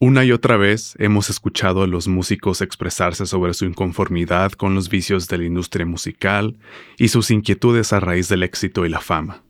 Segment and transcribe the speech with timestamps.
[0.00, 4.88] Una y otra vez hemos escuchado a los músicos expresarse sobre su inconformidad con los
[4.88, 6.56] vicios de la industria musical
[6.98, 9.42] y sus inquietudes a raíz del éxito y la fama.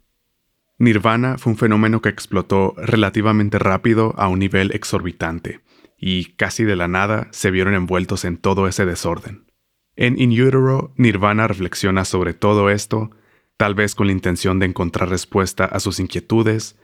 [0.79, 5.61] Nirvana fue un fenómeno que explotó relativamente rápido a un nivel exorbitante,
[5.99, 9.53] y casi de la nada se vieron envueltos en todo ese desorden.
[9.97, 13.11] En In Utero, Nirvana reflexiona sobre todo esto,
[13.59, 16.79] tal vez con la intención de encontrar respuesta a sus inquietudes,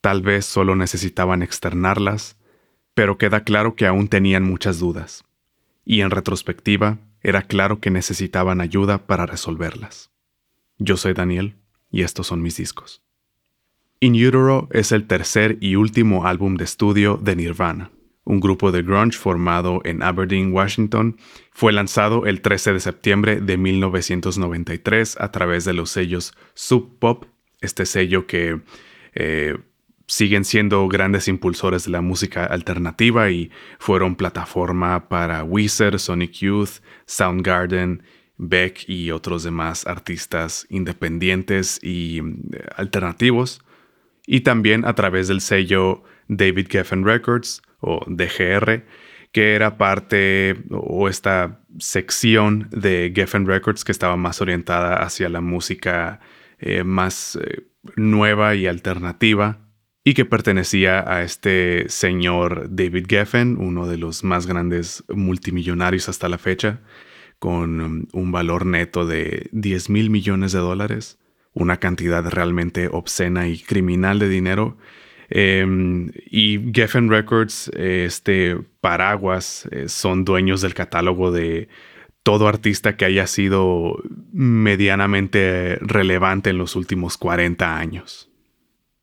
[0.00, 2.37] tal vez solo necesitaban externarlas,
[2.98, 5.24] pero queda claro que aún tenían muchas dudas,
[5.84, 10.10] y en retrospectiva era claro que necesitaban ayuda para resolverlas.
[10.78, 11.54] Yo soy Daniel,
[11.92, 13.00] y estos son mis discos.
[14.00, 17.92] In Utero es el tercer y último álbum de estudio de Nirvana,
[18.24, 21.18] un grupo de grunge formado en Aberdeen, Washington.
[21.52, 27.26] Fue lanzado el 13 de septiembre de 1993 a través de los sellos Sub Pop,
[27.60, 28.60] este sello que
[29.14, 29.56] eh,
[30.08, 36.80] siguen siendo grandes impulsores de la música alternativa y fueron plataforma para Weezer, Sonic Youth,
[37.06, 38.02] Soundgarden,
[38.38, 43.60] Beck y otros demás artistas independientes y eh, alternativos.
[44.26, 48.84] Y también a través del sello David Geffen Records o DGR,
[49.32, 55.42] que era parte o esta sección de Geffen Records que estaba más orientada hacia la
[55.42, 56.20] música
[56.58, 59.67] eh, más eh, nueva y alternativa
[60.08, 66.30] y que pertenecía a este señor David Geffen, uno de los más grandes multimillonarios hasta
[66.30, 66.80] la fecha,
[67.38, 71.18] con um, un valor neto de 10 mil millones de dólares,
[71.52, 74.78] una cantidad realmente obscena y criminal de dinero.
[75.28, 81.68] Em, y Geffen Records, este paraguas, eh, son dueños del catálogo de
[82.22, 88.27] todo artista que haya sido medianamente relevante en los últimos 40 años.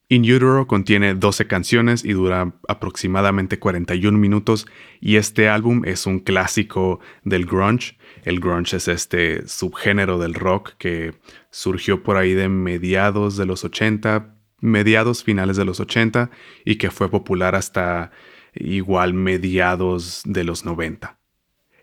[0.08, 4.68] In Utero contiene 12 canciones y dura aproximadamente 41 minutos
[5.02, 7.98] y este álbum es un clásico del grunge.
[8.24, 11.16] El grunge es este subgénero del rock que
[11.50, 16.30] surgió por ahí de mediados de los 80, mediados finales de los 80
[16.66, 18.12] y que fue popular hasta
[18.54, 21.18] igual mediados de los 90.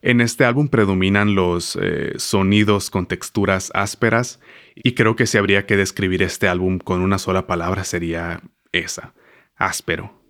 [0.03, 4.41] En este álbum predominan los eh, sonidos con texturas ásperas
[4.75, 8.43] y creo que si habría que describir este álbum con una sola palabra sería
[8.73, 9.15] esa,
[9.55, 10.21] áspero.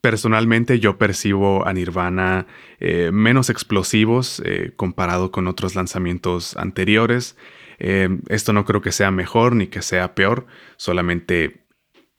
[0.00, 2.46] Personalmente yo percibo a Nirvana
[2.78, 7.36] eh, menos explosivos eh, comparado con otros lanzamientos anteriores.
[7.80, 10.46] esto no creo que sea mejor ni que sea peor,
[10.76, 11.66] solamente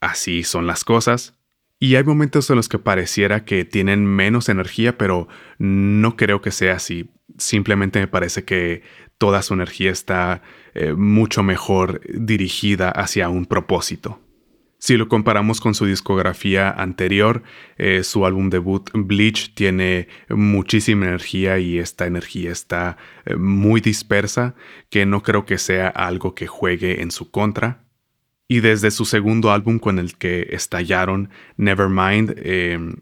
[0.02, 1.39] así son las cosas.
[1.80, 6.52] Y hay momentos en los que pareciera que tienen menos energía, pero no creo que
[6.52, 7.10] sea así.
[7.38, 8.84] Simplemente me parece que
[9.18, 10.42] toda su energía está
[10.74, 14.20] eh, mucho mejor dirigida hacia un propósito.
[14.82, 17.44] Si lo comparamos con su discografía anterior,
[17.78, 24.56] eh, su álbum debut Bleach tiene muchísima energía y esta energía está eh, muy dispersa,
[24.90, 27.89] que no creo que sea algo que juegue en su contra.
[28.52, 32.96] Y desde su segundo álbum con el que estallaron, Nevermind, em,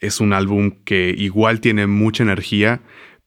[0.00, 2.80] es un álbum que igual tiene mucha energía,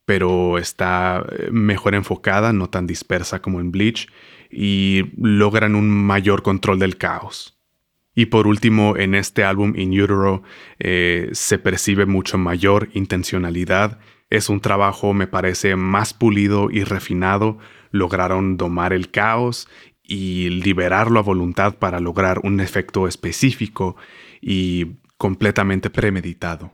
[0.04, 4.08] pero está eh, mejor enfocada, no tan dispersa como en Bleach,
[4.50, 7.60] y logran un mayor control del caos.
[8.16, 10.42] Y por último, en este álbum In Utero
[10.80, 14.00] eh, se percibe mucho mayor intencionalidad.
[14.32, 17.60] Es un trabajo, me parece, más pulido y refinado.
[17.92, 19.68] Lograron domar el caos
[20.08, 23.98] y liberarlo a voluntad para lograr un efecto específico
[24.42, 26.72] y completamente premeditado.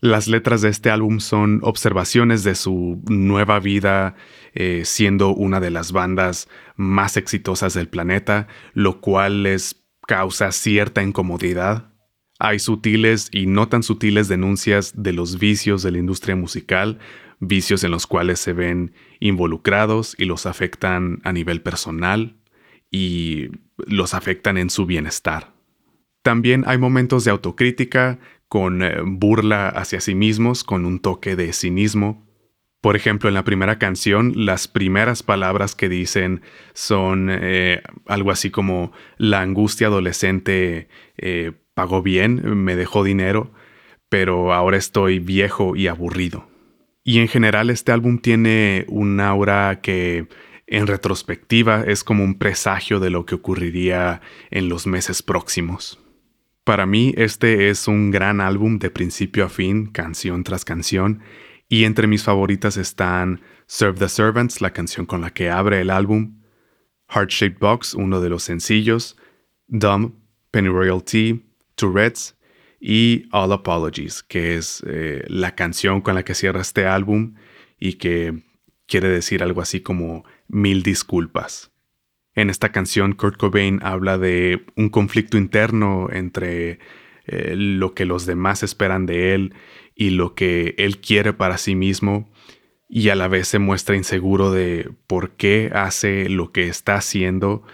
[0.00, 4.14] Las letras de este álbum son observaciones de su nueva vida
[4.54, 11.02] eh, siendo una de las bandas más exitosas del planeta, lo cual les causa cierta
[11.02, 11.92] incomodidad.
[12.38, 17.00] Hay sutiles y no tan sutiles denuncias de los vicios de la industria musical,
[17.40, 22.36] vicios en los cuales se ven involucrados y los afectan a nivel personal
[22.90, 25.52] y los afectan en su bienestar.
[26.22, 28.18] También hay momentos de autocrítica
[28.48, 32.26] con eh, burla hacia sí mismos, con un toque de cinismo.
[32.80, 36.42] Por ejemplo, en la primera canción, las primeras palabras que dicen
[36.74, 43.52] son eh, algo así como la angustia adolescente eh, pagó bien, me dejó dinero,
[44.08, 46.47] pero ahora estoy viejo y aburrido.
[47.08, 50.28] Y en general este álbum tiene un aura que
[50.66, 54.20] en retrospectiva es como un presagio de lo que ocurriría
[54.50, 55.98] en los meses próximos.
[56.64, 61.22] Para mí este es un gran álbum de principio a fin, canción tras canción,
[61.66, 65.88] y entre mis favoritas están Serve the Servants, la canción con la que abre el
[65.88, 66.42] álbum,
[67.08, 69.16] Heart Shaped Box, uno de los sencillos,
[69.66, 70.12] Dumb,
[70.50, 71.38] Penny Royal Tea,
[71.74, 72.37] Tourette's
[72.80, 77.34] y All Apologies, que es eh, la canción con la que cierra este álbum
[77.78, 78.42] y que
[78.86, 81.72] quiere decir algo así como mil disculpas.
[82.34, 86.78] En esta canción, Kurt Cobain habla de un conflicto interno entre
[87.26, 89.54] eh, lo que los demás esperan de él
[89.94, 92.30] y lo que él quiere para sí mismo,
[92.88, 97.64] y a la vez se muestra inseguro de por qué hace lo que está haciendo,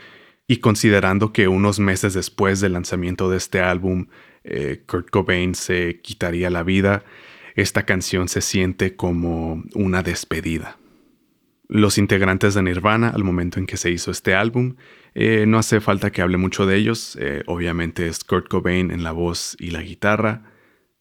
[0.49, 4.07] y considerando que unos meses después del lanzamiento de este álbum,
[4.45, 7.05] eh, Kurt Cobain se quitaría la vida,
[7.55, 10.79] esta canción se siente como una despedida.
[11.67, 14.77] Los integrantes de Nirvana al momento en que se hizo este álbum,
[15.15, 19.03] eh, no hace falta que hable mucho de ellos, eh, obviamente es Kurt Cobain en
[19.03, 20.53] la voz y la guitarra,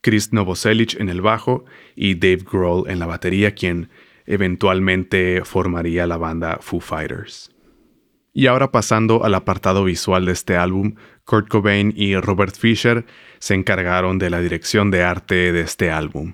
[0.02, 1.66] Chris Novoselic en el bajo
[1.96, 3.90] y Dave Grohl en la batería, quien
[4.26, 7.53] eventualmente formaría la banda Foo Fighters.
[8.34, 13.06] Y ahora pasando al apartado visual de este álbum, Kurt Cobain y Robert Fisher
[13.40, 16.34] se encargaron de la dirección de arte de este álbum.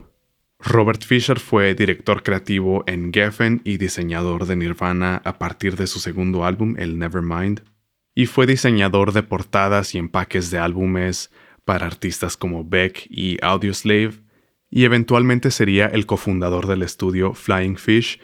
[0.60, 6.00] Robert Fisher fue director creativo en Geffen y diseñador de Nirvana a partir de su
[6.00, 7.64] segundo álbum, el Nevermind,
[8.14, 11.32] y fue diseñador de portadas y empaques de álbumes
[11.64, 14.16] para artistas como Beck y Audioslave,
[14.70, 18.20] y eventualmente sería el cofundador del estudio Flying Fish,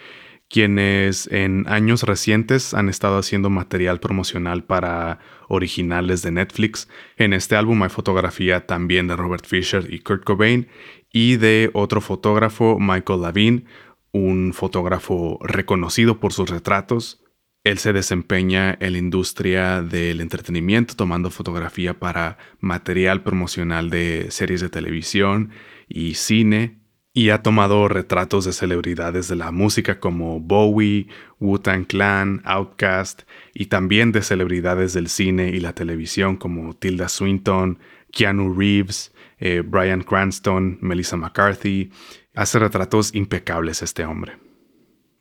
[0.50, 6.88] quienes en años recientes han estado haciendo material promocional para originales de Netflix.
[7.18, 10.68] En este álbum hay fotografía también de Robert Fisher y Kurt Cobain
[11.12, 13.66] y de otro fotógrafo, Michael Lavin,
[14.12, 17.22] un fotógrafo reconocido por sus retratos.
[17.64, 24.62] Él se desempeña en la industria del entretenimiento tomando fotografía para material promocional de series
[24.62, 25.50] de televisión
[25.90, 26.85] y cine
[27.18, 31.08] y ha tomado retratos de celebridades de la música como Bowie,
[31.40, 33.22] Wu-Tang Clan, Outkast
[33.54, 37.80] y también de celebridades del cine y la televisión como Tilda Swinton,
[38.12, 41.90] Keanu Reeves, eh, Brian Cranston, Melissa McCarthy.
[42.36, 44.34] Hace retratos impecables este hombre.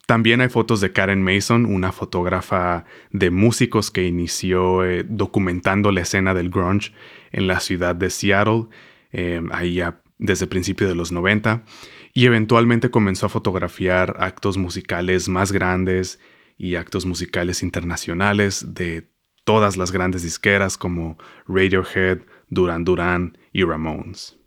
[0.06, 6.00] También hay fotos de Karen Mason, una fotógrafa de músicos que inició eh, documentando la
[6.00, 6.92] escena del grunge
[7.30, 8.66] en la ciudad de Seattle.
[9.12, 11.64] Eh, ahí ya desde principios de los 90
[12.12, 16.20] y eventualmente comenzó a fotografiar actos musicales más grandes
[16.56, 19.10] y actos musicales internacionales de
[19.44, 24.38] todas las grandes disqueras como Radiohead, Duran Duran y Ramones.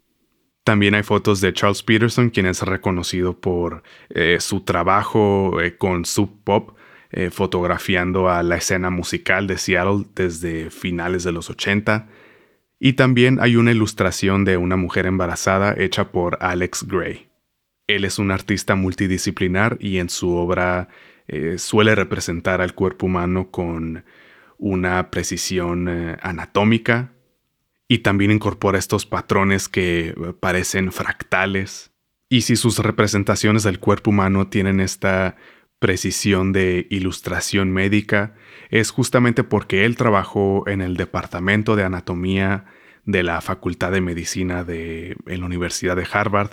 [0.64, 6.04] También hay fotos de Charles Peterson, quien es reconocido por eh, su trabajo eh, con
[6.04, 6.78] Sub Pop,
[7.10, 12.10] eh, fotografiando a la escena musical de Seattle desde finales de los 80
[12.80, 17.28] y también hay una ilustración de una mujer embarazada hecha por Alex Gray.
[17.88, 20.90] Él es un artista multidisciplinar y en su obra
[21.28, 24.04] eh, suele representar al cuerpo humano con
[24.58, 27.14] una precisión eh, anatómica
[27.88, 31.92] y también incorpora estos patrones que eh, parecen fractales.
[32.30, 35.38] Y si sus representaciones del cuerpo humano tienen esta
[35.80, 38.36] precisión de ilustración médica
[38.70, 42.66] es justamente porque él trabajó en el Departamento de Anatomía
[43.06, 46.52] de la Facultad de Medicina de la Universidad de Harvard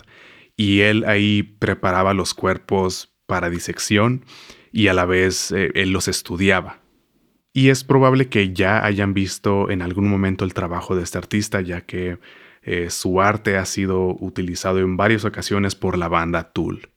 [0.56, 4.24] y él ahí preparaba los cuerpos para disección
[4.72, 6.80] y a la vez eh, él los estudiaba.
[7.52, 11.60] Y es probable que ya hayan visto en algún momento el trabajo de este artista,
[11.60, 12.18] ya que
[12.62, 16.88] eh, su arte ha sido utilizado en varias ocasiones por la banda Tool.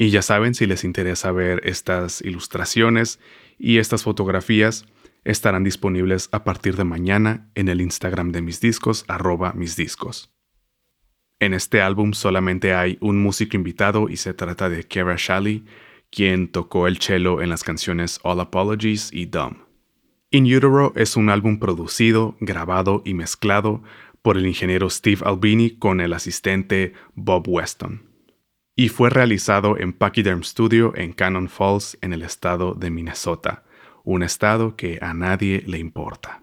[0.00, 3.20] Y ya saben, si les interesa ver estas ilustraciones
[3.58, 4.86] y estas fotografías,
[5.24, 10.32] estarán disponibles a partir de mañana en el Instagram de mis discos, arroba mis discos.
[11.38, 15.66] En este álbum solamente hay un músico invitado y se trata de Kara Shally,
[16.10, 19.58] quien tocó el cello en las canciones All Apologies y Dumb.
[20.30, 23.82] In Utero es un álbum producido, grabado y mezclado
[24.22, 28.09] por el ingeniero Steve Albini con el asistente Bob Weston
[28.80, 33.62] y fue realizado en Pachyderm Studio en Cannon Falls, en el estado de Minnesota,
[34.04, 36.42] un estado que a nadie le importa.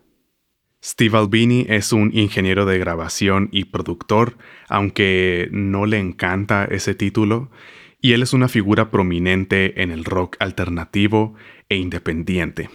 [0.80, 4.38] Steve Albini es un ingeniero de grabación y productor,
[4.70, 7.50] aunque no le encanta ese título,
[8.02, 11.34] y él es una figura prominente en el rock alternativo
[11.70, 12.70] e independiente.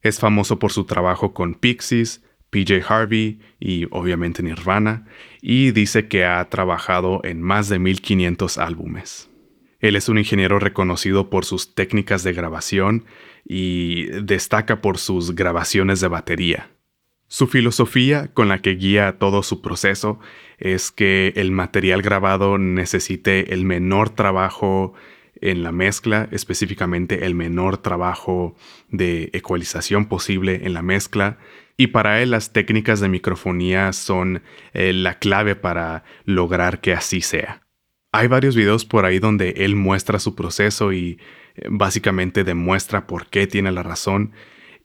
[0.00, 5.06] Es famoso por su trabajo con Pixies, PJ Harvey y obviamente Nirvana,
[5.40, 9.30] y dice que ha trabajado en más de 1500 álbumes.
[9.80, 13.04] Él es un ingeniero reconocido por sus técnicas de grabación
[13.44, 16.70] y destaca por sus grabaciones de batería.
[17.28, 20.18] Su filosofía con la que guía todo su proceso
[20.58, 24.94] es que el material grabado necesite el menor trabajo
[25.40, 28.56] en la mezcla, específicamente el menor trabajo
[28.88, 31.38] de ecualización posible en la mezcla,
[31.80, 34.42] Y para él las técnicas de microfonía son
[34.74, 37.62] eh, la clave para lograr que así sea.
[38.10, 41.20] Hay varios videos por ahí donde él muestra su proceso y
[41.54, 44.32] eh, básicamente demuestra por qué tiene la razón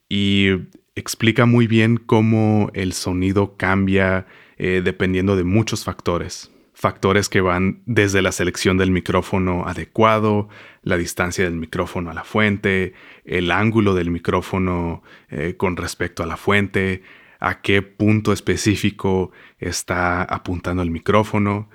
[0.08, 0.50] y
[0.94, 6.53] explica muy bien cómo el sonido cambia eh, dependiendo de muchos factores.
[6.84, 10.50] Factores que van desde la selección del micrófono adecuado,
[10.82, 12.92] la distancia del micrófono a la fuente,
[13.24, 17.02] el ángulo del micrófono eh, con respecto a la fuente,
[17.40, 21.70] a qué punto específico está apuntando el micrófono.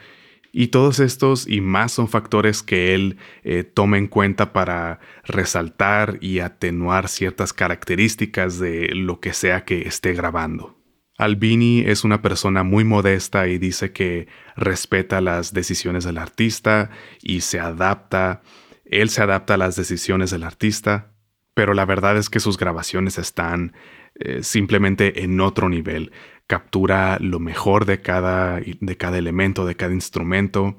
[0.53, 6.19] Y todos estos y más son factores que él eh, toma en cuenta para resaltar
[6.21, 10.78] y atenuar ciertas características de lo que sea que esté grabando.
[11.19, 16.91] Albini es una persona muy modesta y dice que respeta las decisiones del artista
[17.23, 18.41] y se adapta,
[18.85, 21.13] él se adapta a las decisiones del artista,
[21.55, 23.75] pero la verdad es que sus grabaciones están
[24.15, 26.13] eh, simplemente en otro nivel
[26.47, 30.77] captura lo mejor de cada, de cada elemento, de cada instrumento.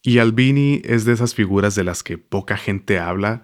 [0.00, 3.42] Y Albini es de esas figuras de las que poca gente habla,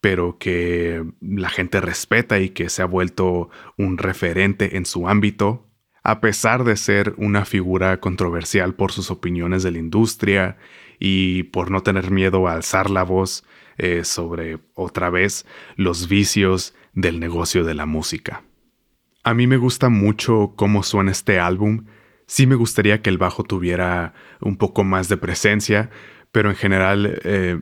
[0.00, 5.69] pero que la gente respeta y que se ha vuelto un referente en su ámbito,
[6.02, 10.56] a pesar de ser una figura controversial por sus opiniones de la industria
[10.98, 13.44] y por no tener miedo a alzar la voz
[13.78, 18.42] eh, sobre, otra vez, los vicios del negocio de la música.
[19.22, 21.86] A mí me gusta mucho cómo suena este álbum.
[22.26, 25.90] Sí me gustaría que el bajo tuviera un poco más de presencia,
[26.32, 27.60] pero en general eh,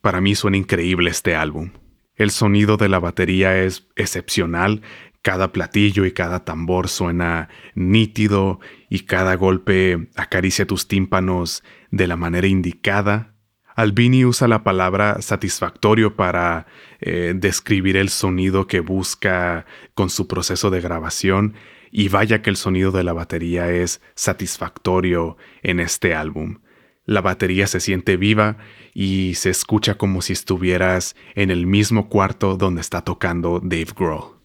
[0.00, 1.70] para mí suena increíble este álbum.
[2.14, 4.82] El sonido de la batería es excepcional,
[5.22, 12.16] cada platillo y cada tambor suena nítido y cada golpe acaricia tus tímpanos de la
[12.16, 13.34] manera indicada.
[13.74, 16.66] Albini usa la palabra satisfactorio para
[17.00, 21.54] eh, describir el sonido que busca con su proceso de grabación
[21.90, 26.58] y vaya que el sonido de la batería es satisfactorio en este álbum.
[27.04, 28.58] La batería se siente viva
[28.94, 34.37] y se escucha como si estuvieras en el mismo cuarto donde está tocando Dave Grohl.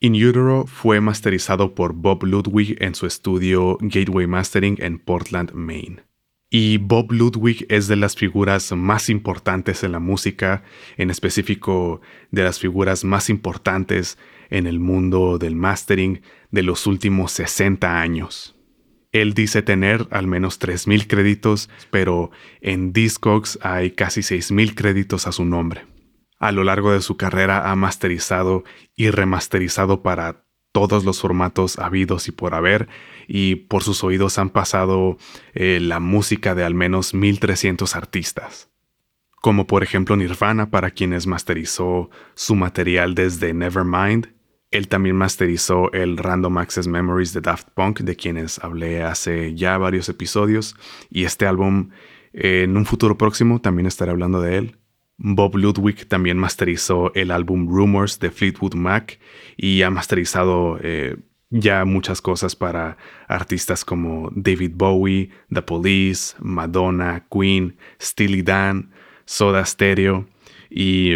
[0.00, 6.02] In Utero fue masterizado por Bob Ludwig en su estudio Gateway Mastering en Portland, Maine.
[6.50, 10.62] Y Bob Ludwig es de las figuras más importantes en la música,
[10.96, 14.18] en específico de las figuras más importantes
[14.50, 18.54] en el mundo del mastering de los últimos 60 años.
[19.10, 25.32] Él dice tener al menos 3.000 créditos, pero en Discogs hay casi 6.000 créditos a
[25.32, 25.93] su nombre.
[26.38, 28.64] A lo largo de su carrera ha masterizado
[28.96, 32.88] y remasterizado para todos los formatos habidos y por haber,
[33.28, 35.16] y por sus oídos han pasado
[35.54, 38.70] eh, la música de al menos 1300 artistas.
[39.40, 44.34] Como por ejemplo Nirvana, para quienes masterizó su material desde Nevermind.
[44.72, 49.78] Él también masterizó el Random Access Memories de Daft Punk, de quienes hablé hace ya
[49.78, 50.74] varios episodios,
[51.08, 51.90] y este álbum
[52.32, 54.78] en un futuro próximo también estaré hablando de él.
[55.16, 59.20] Bob Ludwig también masterizó el álbum Rumors de Fleetwood Mac
[59.56, 61.16] y ha masterizado eh,
[61.50, 62.96] ya muchas cosas para
[63.28, 68.90] artistas como David Bowie, The Police, Madonna, Queen, Steely Dan,
[69.24, 70.26] Soda Stereo
[70.68, 71.14] y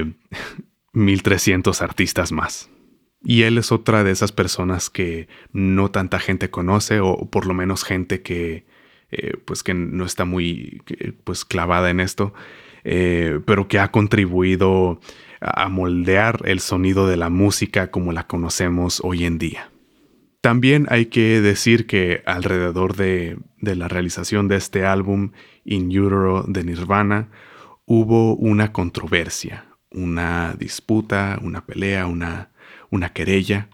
[0.93, 2.71] 1300 artistas más.
[3.25, 7.55] Y él es otra de esas personas que no tanta gente conoce o por lo
[7.55, 8.65] menos gente que
[9.11, 10.83] eh, pues que no está muy
[11.25, 12.35] pues clavada en esto
[12.85, 15.01] eh, pero que ha contribuido
[15.41, 19.71] a moldear el sonido de la música como la conocemos hoy en día.
[20.41, 25.33] También hay que decir que alrededor de, la realización de este álbum
[25.65, 27.29] In Utero de Nirvana
[27.87, 32.51] hubo una controversia, una disputa, una pelea, una,
[32.91, 33.69] una querella.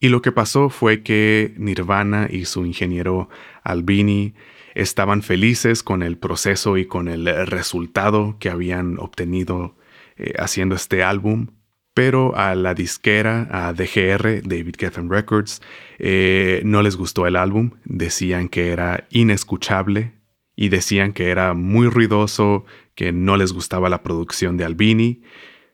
[0.00, 3.28] Y lo que pasó fue que Nirvana y su ingeniero
[3.62, 4.34] Albini
[4.78, 9.76] estaban felices con el proceso y con el resultado que habían obtenido
[10.16, 11.48] eh, haciendo este álbum,
[11.94, 15.60] pero a la disquera, a DGR, David Geffen Records,
[15.98, 20.12] eh, no les gustó el álbum, decían que era inescuchable
[20.54, 25.22] y decían que era muy ruidoso, que no les gustaba la producción de Albini,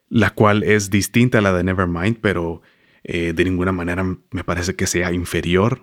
[0.08, 2.62] la cual es distinta a la de Nevermind, pero
[3.02, 5.82] eh, de ninguna manera me parece que sea inferior.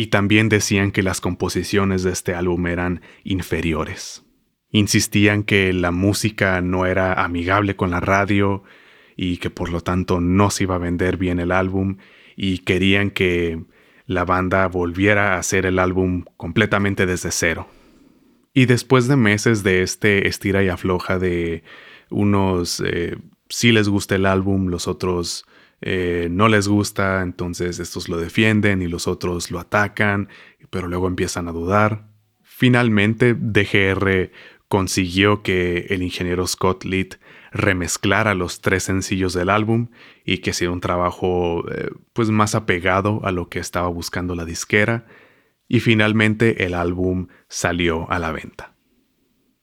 [0.00, 4.24] Y también decían que las composiciones de este álbum eran inferiores.
[4.70, 8.62] Insistían que la música no era amigable con la radio
[9.14, 11.98] y que por lo tanto no se iba a vender bien el álbum
[12.34, 13.62] y querían que
[14.06, 17.68] la banda volviera a hacer el álbum completamente desde cero.
[18.54, 21.62] Y después de meses de este estira y afloja de
[22.08, 23.18] unos eh,
[23.50, 25.44] si les gusta el álbum, los otros
[25.80, 30.28] eh, no les gusta, entonces estos lo defienden y los otros lo atacan,
[30.70, 32.08] pero luego empiezan a dudar.
[32.42, 34.30] Finalmente, DGR
[34.68, 37.16] consiguió que el ingeniero Scott Litt
[37.52, 39.88] remezclara los tres sencillos del álbum
[40.24, 44.44] y que sea un trabajo eh, pues más apegado a lo que estaba buscando la
[44.44, 45.06] disquera
[45.66, 48.74] y finalmente el álbum salió a la venta.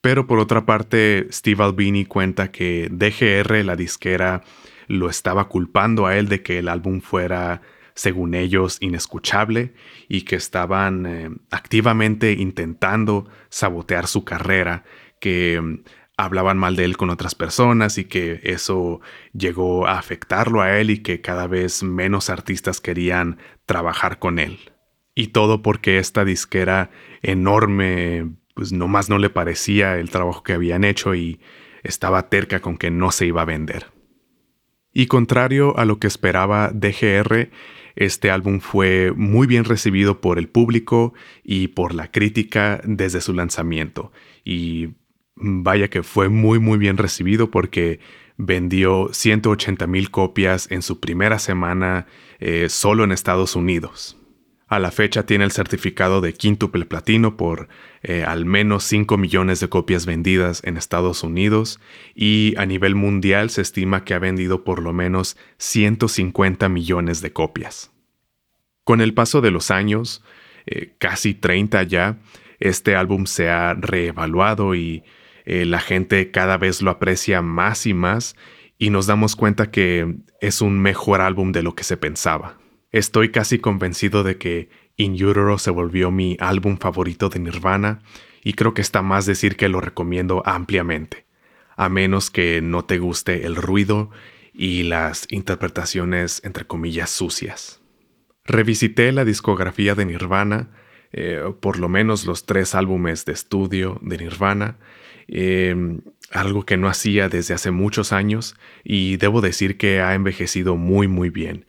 [0.02, 4.44] Pero por otra parte, Steve Albini cuenta que DGR, la disquera,
[4.88, 7.62] lo estaba culpando a él de que el álbum fuera,
[7.94, 9.74] según ellos, inescuchable
[10.08, 14.84] y que estaban eh, activamente intentando sabotear su carrera,
[15.20, 15.84] que mm,
[16.18, 19.02] hablaban mal de él con otras personas y que eso
[19.34, 24.58] llegó a afectarlo a él y que cada vez menos artistas querían trabajar con él.
[25.14, 26.90] Y todo porque esta disquera
[27.22, 31.40] enorme, pues nomás no le parecía el trabajo que habían hecho y
[31.84, 33.97] estaba terca con que no se iba a vender.
[34.98, 37.52] Y contrario a lo que esperaba DGR,
[37.96, 41.14] este álbum fue muy bien recibido por el público
[41.44, 44.12] y por la crítica desde su lanzamiento.
[44.44, 44.96] Y
[45.36, 48.00] vaya que fue muy muy bien recibido porque
[48.38, 52.08] vendió 180 mil copias en su primera semana
[52.40, 54.18] eh, solo en Estados Unidos.
[54.70, 57.70] A la fecha tiene el certificado de quíntuple platino por
[58.04, 61.80] eh, al menos 5 millones de copias vendidas en Estados Unidos
[62.14, 67.32] y a nivel mundial se estima que ha vendido por lo menos 150 millones de
[67.32, 67.92] copias.
[68.84, 70.22] Con el paso de los años,
[70.66, 72.18] eh, casi 30 ya,
[72.60, 75.04] este álbum se ha reevaluado y
[75.46, 78.36] eh, la gente cada vez lo aprecia más y más
[78.78, 82.58] y nos damos cuenta que es un mejor álbum de lo que se pensaba.
[82.98, 88.00] Estoy casi convencido de que In Utero se volvió mi álbum favorito de Nirvana
[88.44, 91.28] y creo que está más decir que lo recomiendo ampliamente,
[91.76, 94.10] a menos que no te guste el ruido
[94.52, 97.82] y las interpretaciones entre comillas sucias.
[98.46, 100.72] Revisité la discografía de Nirvana,
[101.12, 104.80] eh, por lo menos los tres álbumes de estudio de Nirvana,
[105.28, 106.02] Em,
[106.32, 111.08] algo que no hacía desde hace muchos años y debo decir que ha envejecido muy
[111.08, 111.66] muy bien.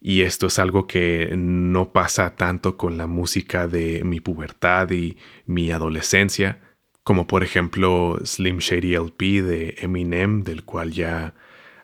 [0.00, 5.16] Y esto es algo que no pasa tanto con la música de mi pubertad y
[5.46, 6.60] mi adolescencia,
[7.02, 11.34] como por ejemplo Slim Shady LP de Eminem, del cual ya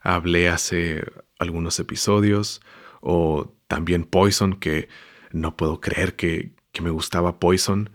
[0.00, 1.04] hablé hace
[1.38, 2.60] algunos episodios,
[3.00, 4.88] o también Poison, que
[5.32, 7.90] no puedo creer que, que me gustaba Poison.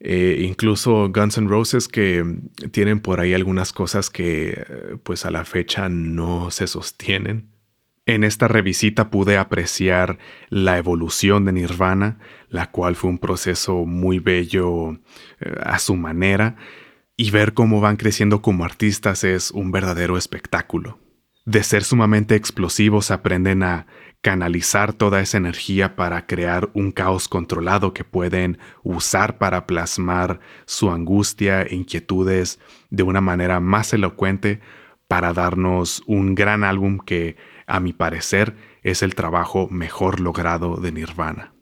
[0.00, 2.24] Eh, incluso Guns N' Roses que
[2.70, 4.64] tienen por ahí algunas cosas que
[5.02, 7.57] pues a la fecha no se sostienen.
[8.08, 10.16] En esta revisita pude apreciar
[10.48, 12.18] la evolución de Nirvana,
[12.48, 14.92] la cual fue un proceso muy bello
[15.40, 16.56] eh, a su manera,
[17.18, 20.98] y ver cómo van creciendo como artistas es un verdadero espectáculo.
[21.44, 23.86] De ser sumamente explosivos aprenden a
[24.22, 30.90] canalizar toda esa energía para crear un caos controlado que pueden usar para plasmar su
[30.90, 34.60] angustia e inquietudes de una manera más elocuente
[35.08, 37.36] para darnos un gran álbum que,
[37.68, 41.52] a mi parecer, es el trabajo mejor logrado de Nirvana.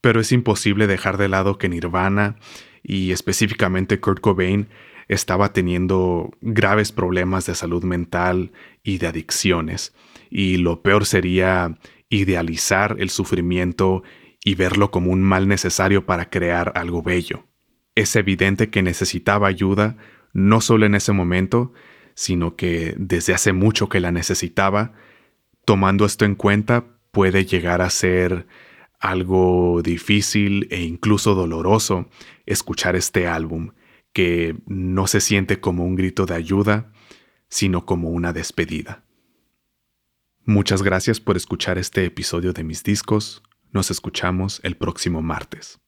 [0.00, 2.36] Pero es imposible dejar de lado que Nirvana
[2.82, 4.68] y específicamente Kurt Cobain
[5.08, 8.52] estaba teniendo graves problemas de salud mental
[8.82, 9.92] y de adicciones
[10.32, 11.76] y lo peor sería
[12.08, 14.02] idealizar el sufrimiento
[14.42, 17.44] y verlo como un mal necesario para crear algo bello.
[17.94, 19.96] Es evidente que necesitaba ayuda,
[20.32, 21.74] no solo en ese momento,
[22.14, 24.94] sino que desde hace mucho que la necesitaba.
[25.64, 28.46] Tomando esto en cuenta, puede llegar a ser
[28.98, 32.08] algo difícil e incluso doloroso
[32.46, 33.72] escuchar este álbum,
[34.12, 36.92] que no se siente como un grito de ayuda,
[37.48, 39.04] sino como una despedida.
[40.44, 43.42] Muchas gracias por escuchar este episodio de mis discos.
[43.70, 45.80] Nos escuchamos el próximo martes.